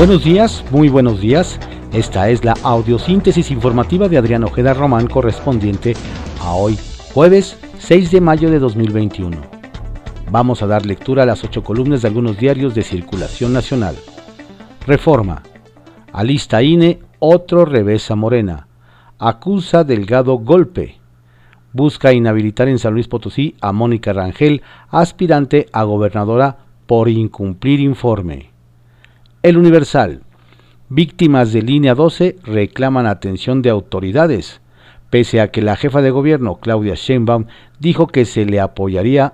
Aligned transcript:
Buenos 0.00 0.24
días, 0.24 0.64
muy 0.70 0.88
buenos 0.88 1.20
días. 1.20 1.60
Esta 1.92 2.30
es 2.30 2.42
la 2.42 2.54
audiosíntesis 2.62 3.50
informativa 3.50 4.08
de 4.08 4.16
Adrián 4.16 4.44
Ojeda 4.44 4.72
Román 4.72 5.06
correspondiente 5.06 5.94
a 6.40 6.54
hoy, 6.54 6.78
jueves 7.12 7.58
6 7.76 8.10
de 8.10 8.22
mayo 8.22 8.50
de 8.50 8.60
2021. 8.60 9.36
Vamos 10.30 10.62
a 10.62 10.66
dar 10.66 10.86
lectura 10.86 11.24
a 11.24 11.26
las 11.26 11.44
ocho 11.44 11.62
columnas 11.62 12.00
de 12.00 12.08
algunos 12.08 12.38
diarios 12.38 12.74
de 12.74 12.80
circulación 12.80 13.52
nacional. 13.52 13.94
Reforma. 14.86 15.42
Alista 16.14 16.62
INE 16.62 17.00
otro 17.18 17.66
revés 17.66 18.10
a 18.10 18.16
Morena. 18.16 18.68
Acusa 19.18 19.84
Delgado 19.84 20.38
golpe. 20.38 20.98
Busca 21.74 22.14
inhabilitar 22.14 22.68
en 22.68 22.78
San 22.78 22.94
Luis 22.94 23.06
Potosí 23.06 23.54
a 23.60 23.70
Mónica 23.72 24.14
Rangel, 24.14 24.62
aspirante 24.88 25.66
a 25.74 25.82
gobernadora 25.82 26.56
por 26.86 27.10
incumplir 27.10 27.80
informe. 27.80 28.49
El 29.42 29.56
Universal. 29.56 30.20
Víctimas 30.90 31.50
de 31.54 31.62
línea 31.62 31.94
12 31.94 32.36
reclaman 32.42 33.06
atención 33.06 33.62
de 33.62 33.70
autoridades, 33.70 34.60
pese 35.08 35.40
a 35.40 35.50
que 35.50 35.62
la 35.62 35.76
jefa 35.76 36.02
de 36.02 36.10
gobierno, 36.10 36.56
Claudia 36.56 36.92
Sheinbaum, 36.94 37.46
dijo 37.78 38.06
que 38.08 38.26
se 38.26 38.44
le 38.44 38.60
apoyaría. 38.60 39.32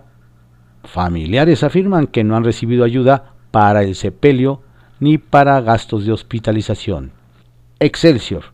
Familiares 0.85 1.65
afirman 1.65 2.07
que 2.07 2.23
no 2.23 2.37
han 2.37 2.45
recibido 2.45 2.85
ayuda 2.85 3.33
para 3.51 3.83
el 3.83 3.97
sepelio 3.97 4.63
ni 5.01 5.19
para 5.19 5.61
gastos 5.61 6.07
de 6.07 6.13
hospitalización. 6.13 7.11
Excelsior. 7.81 8.53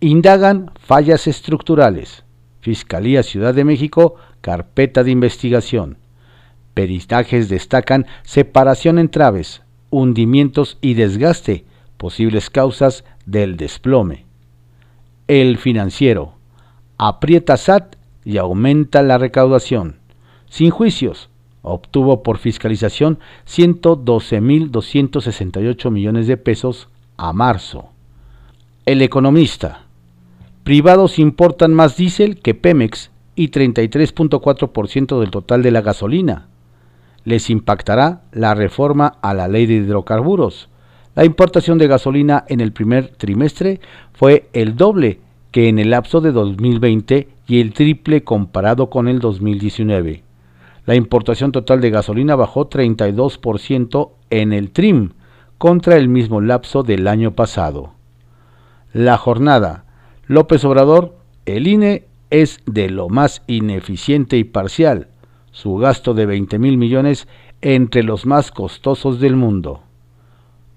Indagan 0.00 0.72
fallas 0.78 1.26
estructurales. 1.26 2.22
Fiscalía 2.60 3.22
Ciudad 3.22 3.54
de 3.54 3.64
México, 3.64 4.16
carpeta 4.42 5.04
de 5.04 5.10
investigación. 5.12 5.96
Peritajes 6.74 7.48
destacan 7.48 8.04
separación 8.24 8.98
en 8.98 9.08
traves, 9.08 9.61
hundimientos 9.92 10.78
y 10.80 10.94
desgaste, 10.94 11.64
posibles 11.98 12.50
causas 12.50 13.04
del 13.26 13.56
desplome. 13.56 14.24
El 15.28 15.58
financiero 15.58 16.32
aprieta 16.98 17.56
SAT 17.56 17.94
y 18.24 18.38
aumenta 18.38 19.02
la 19.02 19.18
recaudación. 19.18 19.96
Sin 20.48 20.70
juicios, 20.70 21.28
obtuvo 21.62 22.22
por 22.22 22.38
fiscalización 22.38 23.18
112.268 23.46 25.90
millones 25.90 26.26
de 26.26 26.38
pesos 26.38 26.88
a 27.16 27.32
marzo. 27.32 27.88
El 28.86 29.02
economista. 29.02 29.84
Privados 30.64 31.18
importan 31.18 31.74
más 31.74 31.96
diésel 31.96 32.40
que 32.40 32.54
Pemex 32.54 33.10
y 33.36 33.50
33.4% 33.50 35.20
del 35.20 35.30
total 35.30 35.62
de 35.62 35.70
la 35.70 35.82
gasolina 35.82 36.48
les 37.24 37.50
impactará 37.50 38.22
la 38.32 38.54
reforma 38.54 39.14
a 39.22 39.34
la 39.34 39.48
ley 39.48 39.66
de 39.66 39.74
hidrocarburos. 39.74 40.68
La 41.14 41.24
importación 41.24 41.78
de 41.78 41.88
gasolina 41.88 42.44
en 42.48 42.60
el 42.60 42.72
primer 42.72 43.08
trimestre 43.08 43.80
fue 44.12 44.48
el 44.52 44.76
doble 44.76 45.20
que 45.50 45.68
en 45.68 45.78
el 45.78 45.90
lapso 45.90 46.20
de 46.20 46.32
2020 46.32 47.28
y 47.46 47.60
el 47.60 47.74
triple 47.74 48.24
comparado 48.24 48.88
con 48.88 49.08
el 49.08 49.20
2019. 49.20 50.22
La 50.86 50.94
importación 50.94 51.52
total 51.52 51.80
de 51.80 51.90
gasolina 51.90 52.34
bajó 52.34 52.68
32% 52.68 54.10
en 54.30 54.52
el 54.52 54.70
TRIM 54.70 55.10
contra 55.58 55.96
el 55.96 56.08
mismo 56.08 56.40
lapso 56.40 56.82
del 56.82 57.06
año 57.06 57.32
pasado. 57.32 57.92
La 58.92 59.16
jornada. 59.16 59.84
López 60.26 60.64
Obrador, 60.64 61.16
el 61.44 61.66
INE 61.66 62.04
es 62.30 62.60
de 62.66 62.88
lo 62.88 63.08
más 63.08 63.42
ineficiente 63.46 64.38
y 64.38 64.44
parcial 64.44 65.08
su 65.52 65.76
gasto 65.76 66.14
de 66.14 66.26
20 66.26 66.58
mil 66.58 66.76
millones 66.76 67.28
entre 67.60 68.02
los 68.02 68.26
más 68.26 68.50
costosos 68.50 69.20
del 69.20 69.36
mundo. 69.36 69.82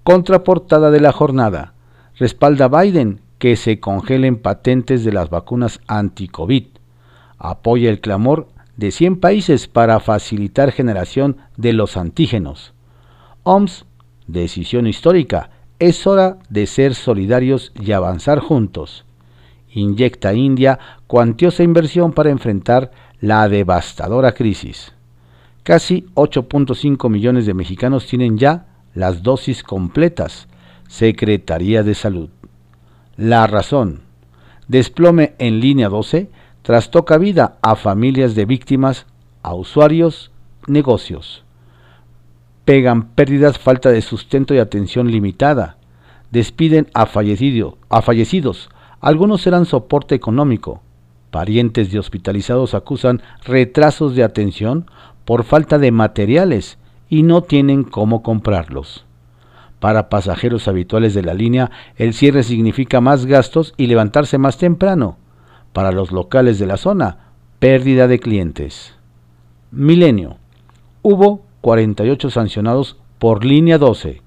Contraportada 0.04 0.90
de 0.90 1.00
la 1.00 1.12
jornada. 1.12 1.74
Respalda 2.14 2.68
Biden 2.68 3.20
que 3.38 3.56
se 3.56 3.80
congelen 3.80 4.36
patentes 4.36 5.04
de 5.04 5.12
las 5.12 5.28
vacunas 5.28 5.80
anti-COVID. 5.88 6.66
Apoya 7.38 7.90
el 7.90 8.00
clamor 8.00 8.48
de 8.76 8.90
100 8.90 9.20
países 9.20 9.68
para 9.68 10.00
facilitar 10.00 10.72
generación 10.72 11.38
de 11.56 11.72
los 11.72 11.96
antígenos. 11.96 12.72
OMS, 13.42 13.84
decisión 14.26 14.86
histórica, 14.86 15.50
es 15.78 16.06
hora 16.06 16.38
de 16.48 16.66
ser 16.66 16.94
solidarios 16.94 17.72
y 17.74 17.92
avanzar 17.92 18.40
juntos. 18.40 19.04
Inyecta 19.70 20.32
India 20.32 20.78
cuantiosa 21.06 21.62
inversión 21.62 22.12
para 22.12 22.30
enfrentar 22.30 22.90
la 23.20 23.48
devastadora 23.48 24.32
crisis. 24.32 24.92
Casi 25.62 26.06
8.5 26.14 27.10
millones 27.10 27.46
de 27.46 27.54
mexicanos 27.54 28.06
tienen 28.06 28.38
ya 28.38 28.66
las 28.94 29.22
dosis 29.22 29.62
completas. 29.62 30.48
Secretaría 30.88 31.82
de 31.82 31.94
Salud. 31.94 32.28
La 33.16 33.46
razón. 33.46 34.02
Desplome 34.68 35.34
en 35.38 35.60
línea 35.60 35.88
12 35.88 36.30
trastoca 36.62 37.16
vida 37.16 37.58
a 37.62 37.76
familias 37.76 38.34
de 38.34 38.44
víctimas, 38.44 39.06
a 39.42 39.54
usuarios, 39.54 40.32
negocios. 40.66 41.44
Pegan 42.64 43.08
pérdidas, 43.10 43.58
falta 43.58 43.90
de 43.90 44.02
sustento 44.02 44.52
y 44.52 44.58
atención 44.58 45.10
limitada. 45.10 45.76
Despiden 46.32 46.88
a, 46.92 47.06
fallecido, 47.06 47.78
a 47.88 48.02
fallecidos. 48.02 48.68
Algunos 49.00 49.42
serán 49.42 49.64
soporte 49.64 50.16
económico 50.16 50.82
Parientes 51.36 51.92
de 51.92 51.98
hospitalizados 51.98 52.72
acusan 52.72 53.20
retrasos 53.44 54.14
de 54.16 54.24
atención 54.24 54.90
por 55.26 55.44
falta 55.44 55.76
de 55.76 55.92
materiales 55.92 56.78
y 57.10 57.24
no 57.24 57.42
tienen 57.42 57.84
cómo 57.84 58.22
comprarlos. 58.22 59.04
Para 59.78 60.08
pasajeros 60.08 60.66
habituales 60.66 61.12
de 61.12 61.20
la 61.20 61.34
línea, 61.34 61.70
el 61.96 62.14
cierre 62.14 62.42
significa 62.42 63.02
más 63.02 63.26
gastos 63.26 63.74
y 63.76 63.86
levantarse 63.86 64.38
más 64.38 64.56
temprano. 64.56 65.18
Para 65.74 65.92
los 65.92 66.10
locales 66.10 66.58
de 66.58 66.68
la 66.68 66.78
zona, 66.78 67.34
pérdida 67.58 68.08
de 68.08 68.18
clientes. 68.18 68.96
Milenio. 69.70 70.38
Hubo 71.02 71.42
48 71.60 72.30
sancionados 72.30 72.96
por 73.18 73.44
línea 73.44 73.76
12. 73.76 74.22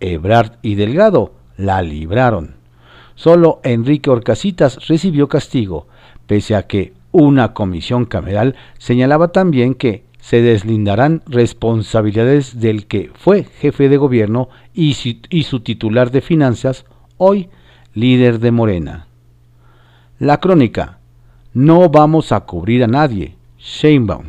Ebrard 0.00 0.52
y 0.62 0.76
Delgado 0.76 1.34
la 1.58 1.82
libraron. 1.82 2.54
Solo 3.14 3.60
Enrique 3.62 4.08
Orcasitas 4.08 4.88
recibió 4.88 5.28
castigo 5.28 5.86
pese 6.26 6.54
a 6.54 6.66
que 6.66 6.92
una 7.12 7.54
comisión 7.54 8.04
cameral 8.04 8.56
señalaba 8.78 9.28
también 9.28 9.74
que 9.74 10.04
se 10.26 10.42
deslindarán 10.42 11.22
responsabilidades 11.26 12.58
del 12.60 12.86
que 12.86 13.10
fue 13.14 13.44
jefe 13.44 13.88
de 13.88 13.96
gobierno 13.96 14.48
y 14.74 14.94
su, 14.94 15.60
titular 15.60 16.10
de 16.10 16.20
finanzas, 16.20 16.84
hoy 17.16 17.48
líder 17.94 18.40
de 18.40 18.50
Morena. 18.50 19.06
La 20.18 20.40
crónica. 20.40 20.98
No 21.54 21.88
vamos 21.88 22.32
a 22.32 22.40
cubrir 22.40 22.82
a 22.82 22.86
nadie. 22.88 23.36
Sheinbaum. 23.58 24.26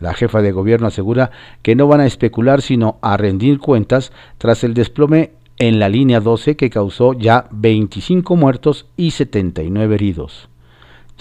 La 0.00 0.14
jefa 0.14 0.42
de 0.42 0.52
gobierno 0.52 0.86
asegura 0.86 1.30
que 1.62 1.74
no 1.74 1.88
van 1.88 2.02
a 2.02 2.06
especular 2.06 2.60
sino 2.60 2.98
a 3.00 3.16
rendir 3.16 3.58
cuentas 3.58 4.12
tras 4.38 4.62
el 4.64 4.74
desplome 4.74 5.32
en 5.58 5.78
la 5.78 5.88
línea 5.88 6.20
12 6.20 6.56
que 6.56 6.70
causó 6.70 7.14
ya 7.14 7.46
25 7.50 8.36
muertos 8.36 8.86
y 8.96 9.12
79 9.12 9.94
heridos 9.94 10.51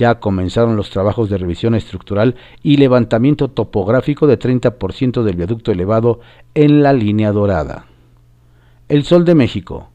ya 0.02 0.20
comenzaron 0.20 0.76
los 0.76 0.90
trabajos 0.90 1.30
de 1.30 1.38
revisión 1.38 1.76
estructural 1.76 2.36
y 2.64 2.78
levantamiento 2.78 3.50
topográfico 3.50 4.26
de 4.26 4.40
30% 4.40 5.22
del 5.22 5.36
viaducto 5.36 5.72
elevado 5.72 6.22
en 6.56 6.82
la 6.82 6.92
línea 6.92 7.32
dorada. 7.32 7.86
El 8.90 9.04
Sol 9.04 9.26
de 9.26 9.36
México. 9.36 9.90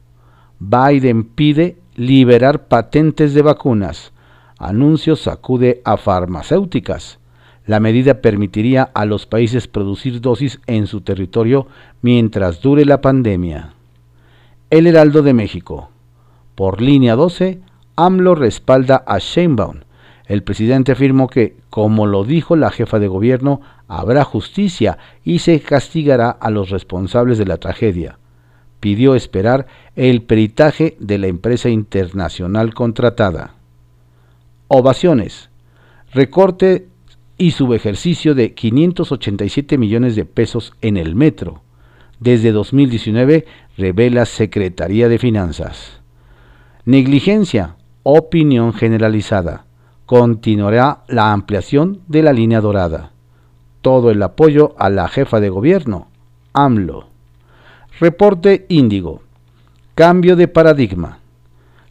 Biden 0.59 1.25
pide 1.25 1.75
liberar 1.97 2.69
patentes 2.69 3.33
de 3.33 3.41
vacunas. 3.41 4.13
Anuncio 4.57 5.17
sacude 5.17 5.81
a 5.83 5.97
farmacéuticas. 5.97 7.19
La 7.65 7.81
medida 7.81 8.21
permitiría 8.21 8.83
a 8.83 9.03
los 9.03 9.25
países 9.25 9.67
producir 9.67 10.21
dosis 10.21 10.61
en 10.67 10.87
su 10.87 11.01
territorio 11.01 11.67
mientras 12.01 12.61
dure 12.61 12.85
la 12.85 13.01
pandemia. 13.01 13.73
El 14.69 14.87
Heraldo 14.87 15.21
de 15.21 15.33
México. 15.33 15.89
Por 16.55 16.81
línea 16.81 17.17
12, 17.17 17.59
AMLO 17.97 18.35
respalda 18.35 19.03
a 19.05 19.17
Sheinbaum 19.17 19.81
el 20.27 20.43
presidente 20.43 20.91
afirmó 20.91 21.29
que, 21.29 21.55
como 21.69 22.05
lo 22.05 22.25
dijo 22.25 22.55
la 22.55 22.69
jefa 22.69 22.99
de 22.99 23.07
gobierno, 23.07 23.61
habrá 23.87 24.25
justicia 24.25 24.97
y 25.23 25.39
se 25.39 25.59
castigará 25.61 26.29
a 26.29 26.49
los 26.49 26.69
responsables 26.69 27.37
de 27.37 27.45
la 27.45 27.57
tragedia. 27.57 28.19
Pidió 28.81 29.15
esperar 29.15 29.67
el 29.95 30.21
peritaje 30.21 30.97
de 30.99 31.17
la 31.17 31.27
empresa 31.27 31.69
internacional 31.69 32.73
contratada. 32.73 33.55
Ovaciones. 34.67 35.49
Recorte 36.11 36.87
y 37.37 37.51
subejercicio 37.51 38.35
de 38.35 38.53
587 38.53 39.77
millones 39.77 40.15
de 40.17 40.25
pesos 40.25 40.73
en 40.81 40.97
el 40.97 41.15
metro. 41.15 41.61
Desde 42.19 42.51
2019 42.51 43.45
revela 43.77 44.25
Secretaría 44.25 45.07
de 45.07 45.19
Finanzas. 45.19 46.01
Negligencia. 46.83 47.75
Opinión 48.03 48.73
generalizada 48.73 49.66
continuará 50.07 51.03
la 51.09 51.33
ampliación 51.33 51.99
de 52.07 52.23
la 52.23 52.31
línea 52.31 52.61
dorada. 52.61 53.11
Todo 53.81 54.09
el 54.09 54.23
apoyo 54.23 54.73
a 54.79 54.89
la 54.89 55.09
jefa 55.09 55.41
de 55.41 55.49
gobierno, 55.49 56.07
AMLO. 56.53 57.07
Reporte 57.99 58.65
Índigo. 58.69 59.21
Cambio 59.95 60.37
de 60.37 60.47
paradigma. 60.47 61.19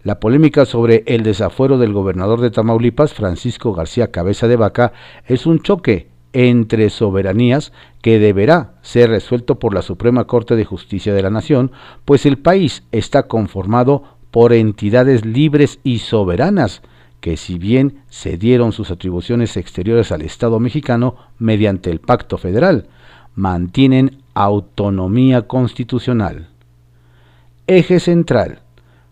La 0.03 0.19
polémica 0.19 0.65
sobre 0.65 1.05
el 1.07 1.25
desafuero 1.25 1.77
del 1.77 1.93
gobernador 1.93 2.41
de 2.41 2.51
Tamaulipas, 2.51 3.13
Francisco 3.13 3.75
García 3.75 4.11
Cabeza 4.11 4.49
de 4.49 4.57
Vaca, 4.57 4.95
es 5.27 5.45
un 5.45 5.61
choque 5.61 6.09
entre 6.33 6.89
soberanías 6.89 7.73
que 8.01 8.19
deberá 8.19 8.77
ser 8.81 9.11
resuelto 9.11 9.59
por 9.59 9.75
la 9.75 9.83
Suprema 9.83 10.25
Corte 10.25 10.57
de 10.57 10.65
Justicia 10.65 11.13
de 11.13 11.23
la 11.23 11.31
Nación, 11.31 11.71
pues 12.07 12.25
el 12.25 12.39
país 12.39 12.83
está 12.93 13.25
conformado 13.25 14.05
por 14.31 14.55
entidades 14.55 15.27
libres 15.27 15.81
y 15.83 15.99
soberanas, 15.99 16.81
que 17.21 17.37
si 17.37 17.59
bien 17.59 18.03
cedieron 18.09 18.73
sus 18.73 18.91
atribuciones 18.91 19.57
exteriores 19.57 20.13
al 20.13 20.23
Estado 20.23 20.61
mexicano 20.61 21.17
mediante 21.39 21.91
el 21.91 22.01
Pacto 22.01 22.39
Federal, 22.39 22.87
mantienen 23.35 24.19
autonomía 24.35 25.43
constitucional. 25.43 26.49
Eje 27.67 28.01
central. 28.01 28.61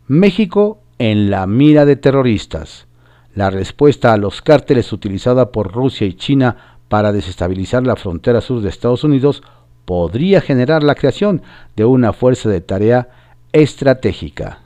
México 0.07 0.81
en 0.99 1.31
la 1.31 1.47
mira 1.47 1.85
de 1.85 1.97
terroristas. 1.97 2.87
La 3.35 3.51
respuesta 3.51 4.13
a 4.13 4.17
los 4.17 4.43
cárteles 4.43 4.93
utilizada 4.93 5.51
por 5.51 5.73
Rusia 5.73 6.07
y 6.07 6.15
China 6.15 6.79
para 6.89 7.13
desestabilizar 7.13 7.85
la 7.85 7.97
frontera 7.97 8.41
sur 8.41 8.61
de 8.61 8.69
Estados 8.69 9.03
Unidos 9.03 9.43
podría 9.85 10.41
generar 10.41 10.83
la 10.83 10.95
creación 10.95 11.43
de 11.77 11.85
una 11.85 12.13
fuerza 12.13 12.49
de 12.49 12.61
tarea 12.61 13.09
estratégica. 13.53 14.61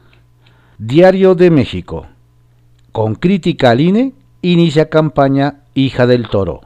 Diario 0.79 1.35
de 1.35 1.51
México. 1.51 2.07
Con 2.93 3.17
crítica 3.17 3.71
al 3.71 3.83
INE, 3.83 4.15
inicia 4.41 4.89
campaña 4.89 5.61
Hija 5.75 6.07
del 6.07 6.29
Toro. 6.29 6.63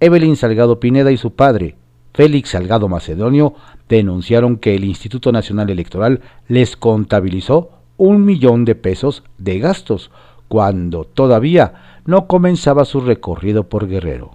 Evelyn 0.00 0.34
Salgado 0.36 0.80
Pineda 0.80 1.12
y 1.12 1.18
su 1.18 1.34
padre, 1.34 1.76
Félix 2.14 2.50
Salgado 2.50 2.88
Macedonio, 2.88 3.54
denunciaron 3.86 4.56
que 4.56 4.74
el 4.74 4.84
Instituto 4.84 5.32
Nacional 5.32 5.68
Electoral 5.68 6.22
les 6.48 6.78
contabilizó 6.78 7.72
un 7.98 8.24
millón 8.24 8.64
de 8.64 8.74
pesos 8.74 9.22
de 9.36 9.58
gastos 9.58 10.10
cuando 10.48 11.04
todavía 11.04 12.00
no 12.06 12.26
comenzaba 12.26 12.86
su 12.86 13.02
recorrido 13.02 13.68
por 13.68 13.86
Guerrero. 13.86 14.30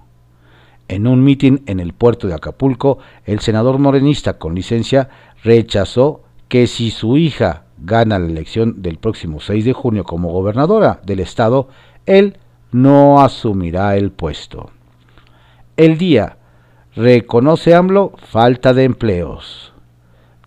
En 0.88 1.08
un 1.08 1.24
mitin 1.24 1.64
en 1.66 1.80
el 1.80 1.94
puerto 1.94 2.28
de 2.28 2.36
Acapulco, 2.36 3.00
el 3.26 3.40
senador 3.40 3.80
morenista 3.80 4.38
con 4.38 4.54
licencia 4.54 5.10
rechazó 5.44 6.22
que 6.48 6.68
si 6.68 6.92
su 6.92 7.18
hija 7.18 7.65
gana 7.78 8.20
la 8.20 8.28
elección 8.28 8.82
del 8.82 8.98
próximo 8.98 9.40
6 9.40 9.66
de 9.66 9.74
junio 9.74 10.04
como 10.04 10.32
gobernadora 10.32 11.02
del 11.06 11.20
estado, 11.20 11.70
él 12.06 12.38
no 12.72 13.22
asumirá 13.22 13.96
el 13.98 14.12
puesto. 14.12 14.72
El 15.78 15.98
día 15.98 16.38
reconoce 16.96 17.74
AMLO 17.76 18.14
falta 18.18 18.74
de 18.74 18.84
empleos. 18.84 19.74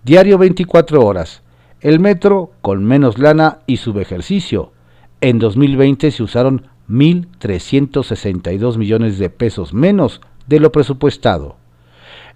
Diario 0.05 0.39
24 0.39 1.05
horas. 1.05 1.43
El 1.81 2.01
metro 2.01 2.53
con 2.63 2.85
menos 2.85 3.19
lana 3.19 3.59
y 3.67 3.77
subejercicio. 3.77 4.73
En 5.21 5.39
2020 5.39 6.11
se 6.11 6.23
usaron 6.23 6.67
1.362 6.89 8.79
millones 8.79 9.19
de 9.19 9.31
pesos 9.31 9.75
menos 9.75 10.21
de 10.47 10.61
lo 10.61 10.73
presupuestado. 10.73 11.57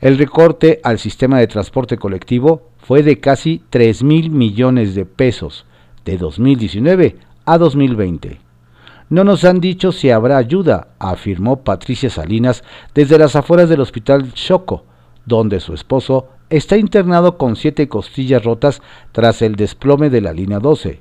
El 0.01 0.19
recorte 0.19 0.81
al 0.83 0.99
sistema 0.99 1.39
de 1.39 1.47
transporte 1.47 1.97
colectivo 1.97 2.72
fue 2.83 3.03
de 3.03 3.21
casi 3.21 3.63
3 3.71 4.03
mil 4.03 4.31
millones 4.31 4.95
de 4.95 5.07
pesos 5.07 5.65
de 6.05 6.19
2019 6.19 7.17
a 7.45 7.59
2020. 7.59 8.41
No 9.09 9.25
nos 9.25 9.45
han 9.45 9.61
dicho 9.61 9.93
si 9.93 10.11
habrá 10.11 10.37
ayuda, 10.37 10.89
afirmó 10.99 11.63
Patricia 11.65 12.11
Salinas 12.11 12.65
desde 12.95 13.19
las 13.19 13.37
afueras 13.37 13.69
del 13.69 13.81
hospital 13.81 14.33
Choco, 14.33 14.85
donde 15.27 15.61
su 15.61 15.75
esposo 15.75 16.29
está 16.51 16.77
internado 16.77 17.39
con 17.39 17.57
siete 17.57 17.89
costillas 17.89 18.45
rotas 18.45 18.83
tras 19.13 19.43
el 19.43 19.55
desplome 19.55 20.11
de 20.11 20.21
la 20.21 20.33
línea 20.33 20.59
12. 20.59 21.01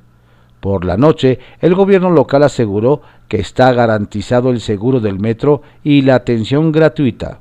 Por 0.60 0.86
la 0.86 0.98
noche, 0.98 1.40
el 1.60 1.74
gobierno 1.74 2.12
local 2.12 2.44
aseguró 2.44 3.02
que 3.28 3.40
está 3.40 3.74
garantizado 3.74 4.52
el 4.52 4.62
seguro 4.62 5.00
del 5.00 5.18
metro 5.18 5.64
y 5.84 6.04
la 6.04 6.16
atención 6.16 6.72
gratuita. 6.72 7.40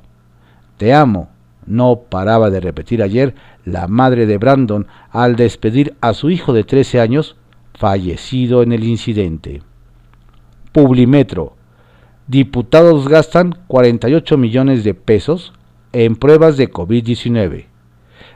Te 0.77 0.93
amo, 0.93 1.30
no 1.65 2.01
paraba 2.09 2.49
de 2.49 2.59
repetir 2.59 3.03
ayer 3.03 3.35
la 3.65 3.87
madre 3.87 4.25
de 4.25 4.37
Brandon 4.37 4.87
al 5.11 5.35
despedir 5.35 5.95
a 6.01 6.13
su 6.13 6.29
hijo 6.29 6.53
de 6.53 6.63
13 6.63 6.99
años, 6.99 7.35
fallecido 7.73 8.63
en 8.63 8.71
el 8.71 8.83
incidente. 8.83 9.61
Publimetro. 10.71 11.55
Diputados 12.27 13.07
gastan 13.07 13.57
48 13.67 14.37
millones 14.37 14.83
de 14.83 14.93
pesos 14.93 15.53
en 15.91 16.15
pruebas 16.15 16.57
de 16.57 16.71
COVID-19. 16.71 17.65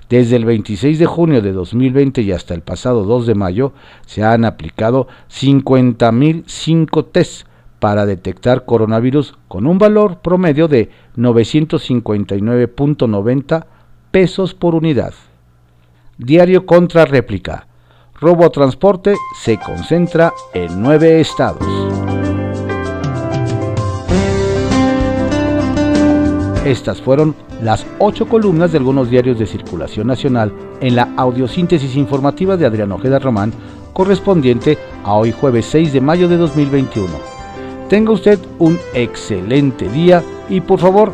Desde 0.10 0.36
el 0.36 0.45
26 0.45 1.00
de 1.00 1.06
junio 1.06 1.42
de 1.42 1.51
2020 1.51 2.21
y 2.21 2.31
hasta 2.31 2.54
el 2.54 2.62
pasado 2.62 3.06
2 3.06 3.25
de 3.25 3.36
mayo 3.36 3.74
se 4.06 4.24
han 4.24 4.45
aplicado 4.45 5.07
50.005 5.31 7.07
tests 7.12 7.45
para 7.86 8.08
detectar 8.08 8.66
coronavirus 8.66 9.38
con 9.48 9.68
un 9.68 9.78
valor 9.78 10.18
promedio 10.18 10.68
de 10.68 10.90
959.90 11.18 13.66
pesos 14.10 14.56
por 14.56 14.74
unidad. 14.74 15.14
Diario 16.18 16.66
contra 16.66 17.06
réplica. 17.06 17.68
Robo 18.20 18.50
transporte 18.50 19.14
se 19.40 19.60
concentra 19.60 20.34
en 20.56 20.82
nueve 20.82 21.22
estados. 21.22 21.62
Estas 26.66 27.00
fueron 27.04 27.36
las 27.62 27.86
ocho 28.00 28.28
columnas 28.28 28.72
de 28.72 28.80
algunos 28.80 29.12
diarios 29.12 29.38
de 29.38 29.46
circulación 29.46 30.08
nacional 30.08 30.52
en 30.81 30.96
la 30.96 31.14
audiosíntesis 31.18 31.96
informativa 31.96 32.58
de 32.58 32.66
Adrián 32.66 32.92
Ojeda 32.92 33.20
Román, 33.20 33.54
correspondiente 33.94 34.80
a 35.04 35.14
hoy 35.14 35.31
jueves 35.31 35.68
6 35.68 35.94
de 35.94 36.02
mayo 36.02 36.28
de 36.28 36.38
2021. 36.38 37.35
Tenga 37.90 38.12
usted 38.12 38.40
un 38.58 38.80
excelente 38.94 39.88
día 39.90 40.24
y 40.50 40.60
por 40.62 40.80
favor, 40.80 41.12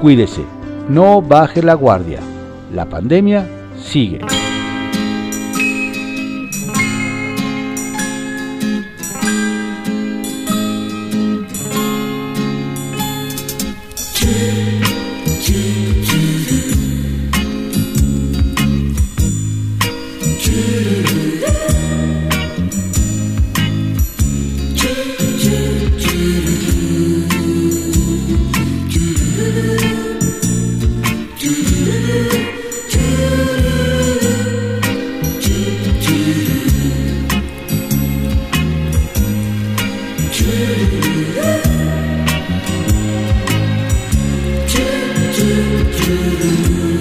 cuídese, 0.00 0.42
no 0.88 1.20
baje 1.20 1.62
la 1.62 1.74
guardia. 1.74 2.20
La 2.72 2.88
pandemia 2.88 3.46
sigue. 3.76 4.20
do 40.34 40.50
do 45.36 45.48
do 45.98 46.93